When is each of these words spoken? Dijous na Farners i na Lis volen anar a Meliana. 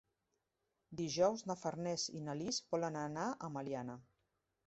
Dijous 1.01 1.43
na 1.51 1.57
Farners 1.65 2.07
i 2.19 2.23
na 2.29 2.35
Lis 2.41 2.59
volen 2.75 2.99
anar 3.05 3.27
a 3.29 3.51
Meliana. 3.59 4.01